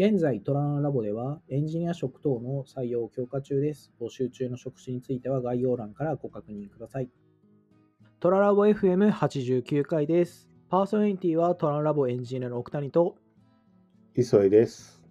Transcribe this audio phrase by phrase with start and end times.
[0.00, 3.92] 現在、トランラボではエンジニア職等の採用を強化中です。
[4.00, 7.10] 募集中の職種については概要欄からご確認ください。
[8.20, 10.48] トララボ FM89 回です。
[10.68, 13.16] パーソナリティはトランラボエンジニアの奥谷と、
[14.14, 15.02] 磯井です。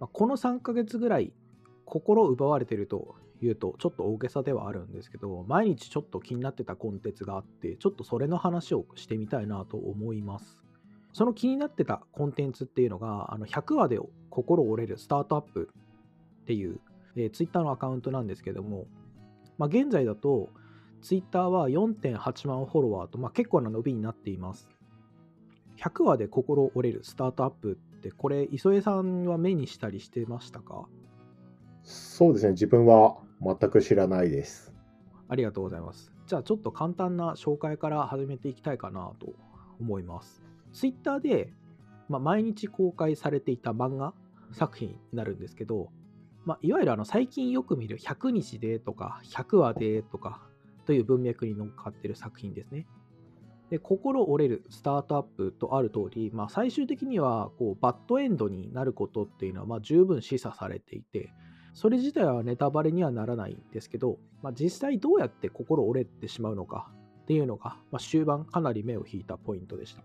[0.00, 1.32] まあこの3ヶ月ぐらい
[1.84, 10.66] 心を奪われてるというとちょっと大げさではあるんですけど毎日ちょっと気になってたコンテンツがあってちょっとそれの話をしてみたいなと思います
[11.16, 15.70] その気になってたコンテンツっていうのがあの100話で心折れるスタートアップ
[16.42, 16.78] っていう、
[17.16, 18.84] えー、Twitter のアカウントなんですけども、
[19.56, 20.50] まあ、現在だと
[21.00, 24.68] Twitter は4.8万フォロワーと、まあ、結構な伸びになっています。
[25.78, 30.86] 100話で心折れるスタートアップってこれ磯江さんは目にしたりしてましたか？
[31.82, 34.74] そうですね、自分は全く知らないです。
[35.28, 36.12] ありがとうございます。
[36.26, 39.32] じゃあちょっと簡単な紹介から始めていきたいかなと
[39.80, 40.42] 思います
[40.76, 41.54] ツイッターで、
[42.10, 44.12] まあ、毎日公開されていた漫画
[44.52, 45.88] 作品になるんですけど、
[46.44, 50.42] まあ、いわゆるあの最近よく見る100日でとか100話でとか
[50.84, 52.86] という文脈に乗っかってる作品ですね
[53.70, 61.32] で心折れるスタートアップとある通り、まあ、最終的にはこうバッドエンドになることっていうのはま十分示唆されていて
[61.72, 66.90] それ自体はネタバレにはならないんですけど、まあ、実際どうやって心折れてしまうのか
[67.22, 70.02] っていうのが、まあ、終盤かなり目を引いたポイントでした。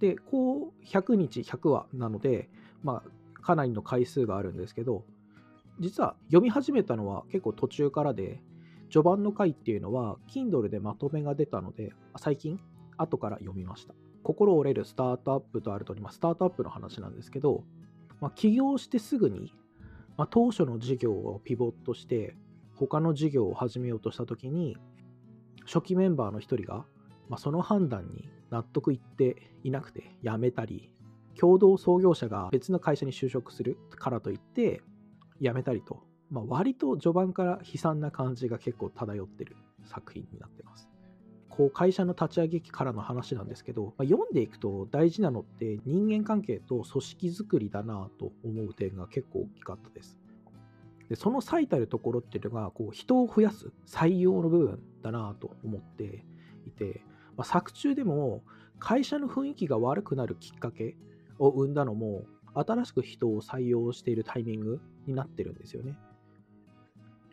[0.00, 2.48] で、こう100日100話なので、
[2.82, 5.04] まあ、かなりの回数があるんですけど、
[5.78, 8.40] 実は読み始めたのは結構途中からで、
[8.90, 12.60] 序盤の回っていうのは Kindle でまとめが出たので、最近
[12.96, 13.94] 後から読みました。
[14.22, 17.64] 心折れるスタートアップとあるとおり、まあ、スタートアップの話なんですけど、
[18.20, 19.52] まあ、起業してすぐに
[20.16, 22.34] まあ、当初の事業をピボットして
[22.74, 24.76] 他の事業を始めようとした時に
[25.66, 26.84] 初期メンバーの一人が、
[27.28, 30.90] まあ、その判断に納得いっていなくて辞めたり
[31.38, 34.82] 共同創業者が別の会社に就職するからといって
[35.40, 40.88] 辞めたりと、まあ、割と序盤から悲惨な感じが結構漂ってる作品になってます。
[41.50, 50.18] こう会社の立ち上げ期からの話なんですけど、まあ、読んでいくと大事なのって人間関係と組織づくりだなと思う点が結構大きかったです。
[51.08, 56.24] でその最たるところっていうのがこう人を増やす採用の部分だなと思って
[56.66, 57.02] いて、
[57.36, 58.42] まあ、作中でも
[58.78, 60.96] 会社の雰囲気が悪くなるきっかけ
[61.38, 62.24] を生んだのも
[62.54, 65.96] 新しく人を採用しているタイミングになってるんですよね。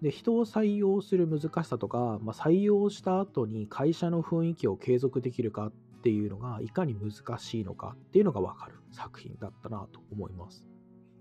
[0.00, 5.72] で人を採用する難しさとか、まあ、採用した後に会社の雰囲気を継続できるかっ
[6.02, 10.64] ていうのがいかに難しいのかっていうのが分かる作品だったなと思います。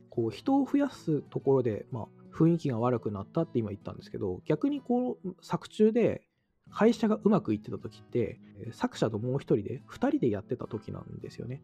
[0.10, 6.24] こう人を増やすところで、まあ、雰囲気が悪くなったって今言ったんですけど逆にこう作中で
[6.72, 8.40] 会社がうまくいってた時って
[8.72, 11.62] 作者ともう一人で2人でやってた時なんですよね。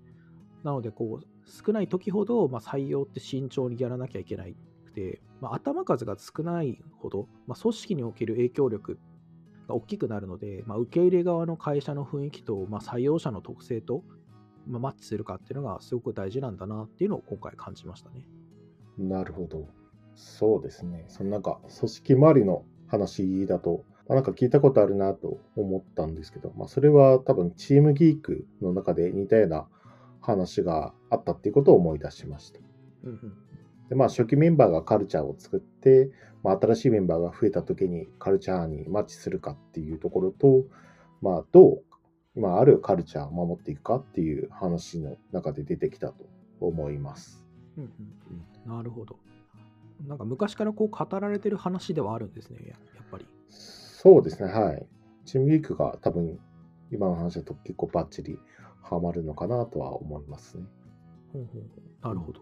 [0.63, 4.55] なのでこう少ない時ほど、まあ、採用って慎重にやらなきゃいけない
[4.95, 8.99] で、まあ、頭数が少ないほど、まあ、組織における影響力
[9.67, 14.03] が大きくなるので、まあ、受け入れ側の会社の雰囲気と、まあ、採用者の特性と、
[14.67, 18.25] まあ、マッチするかっていうのがすごく大事なんだなっていうのを今回感じましたね。
[18.97, 19.67] なるほど。
[20.15, 21.05] そうですね。
[21.09, 29.67] そのなんか組織周りの話だと、なんか聞いたことあるなと思ったんですけど、まあ、それは多分チームギークの中で似たような
[30.21, 32.59] 話があったっていうことを思い出しました。
[33.03, 33.33] うんうん
[33.89, 36.09] でまあ、初期メンバーがカルチャーを作って、
[36.43, 40.63] まあ、新しいメンバーが増えた時にカルチャーにマッチするかっていうところと、
[41.21, 41.83] まあ、どう
[42.35, 46.25] 今あるカルチャーを守っていくかっていう話の中で出てきたと
[46.59, 47.43] 思います。
[47.77, 47.91] うんうん
[48.65, 49.17] うんなるほど。
[50.07, 53.27] なんか昔からこう語られてる話ではあるんですね、ややっぱり。
[54.05, 54.85] そうですね、はい。
[55.25, 56.39] チームギークが多分
[56.91, 58.37] 今の話だと結構バッチリ
[58.83, 60.63] ハマるのかなとは思いますね。
[61.33, 61.47] ほう
[62.03, 62.41] なるほど。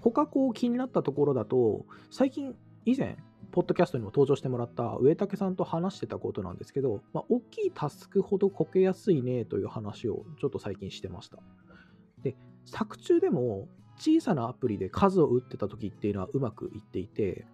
[0.00, 3.16] 他こう気になったところだと、最近以前、
[3.52, 11.38] ポッドキャストにも登場してもらった上竹さんと話してたことなんですけど、まあ、大きいタスクほどこけやすいねという話をちょっと最近してました。
[12.24, 12.34] で、
[12.64, 17.46] 作中でも小さなアプリで数を打ってた時っていうのはうまくいっていて、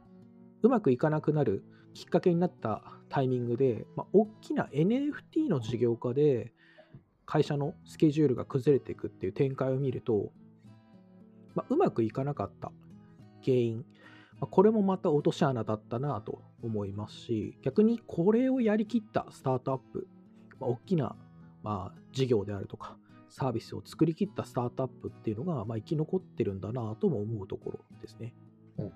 [0.63, 1.65] うまくいかなくなる
[1.95, 6.53] きっかけになったタイミングで、まあ、大きな NFT の事業化で
[7.27, 10.31] 会社のスケジュールが崩れていくっていう展開を見ると、
[11.55, 12.73] まあ、うまくいかなかった
[13.45, 13.85] 原因、
[14.41, 20.07] まあ、これもまた落とし穴だったなと思いますし逆にこれをやりきったスタートアップ、
[20.61, 21.17] まあ、大きな、
[21.63, 22.97] まあ、事業であるとか
[23.29, 28.35] サービスを作りきったスタートアップっていうのが、まあ、生き残ってるんだなとも思うところですね。
[28.79, 28.93] うん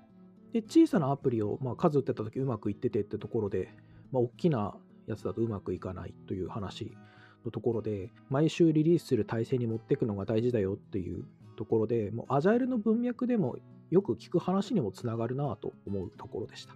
[0.53, 3.73] で小さなアプリを、まあ、数打ってた時うまくいっててってところで、
[4.11, 4.75] まあ、大きな
[5.07, 6.91] やつだとうまくいかないという話
[7.45, 11.25] のところで、毎週リリースする体制に持っていくのが大事だよっていう
[11.57, 13.57] ところで、もうアジャイルの文脈でも
[13.89, 16.75] よく聞く話にもつながるなと思うところでした。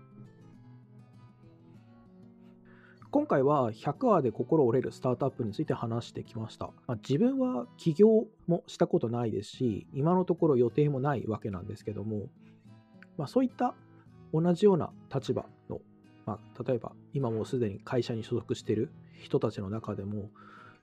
[3.12, 6.68] 今回は100話で心折れるスタートアップについて話してきました。
[6.88, 12.30] まあ、自分は起業もしたことないですし、今のところ予定もないわけなんですけども、
[13.18, 13.74] まあ、そういった
[14.34, 15.80] 同じような立場の、
[16.26, 20.30] まあ、例えば今もうすでに会社に所属している人たちの中でも、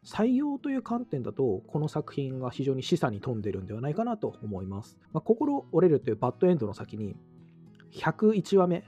[0.04, 4.96] 採用という観点だと、この作品が非常に示唆に富んでるんではないかなと思います。
[5.12, 7.16] まあ、心折れるというバッドエンドの先に、
[7.92, 8.84] 101話目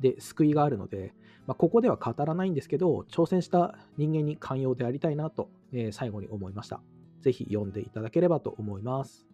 [0.00, 1.14] で救いがあるので、
[1.46, 6.80] まあ、ここでは語らないんですけど、挑戦した人間に寛容でありたいなと、えー、最後に思いました。
[7.20, 9.27] ぜひ読んでいただければと思います。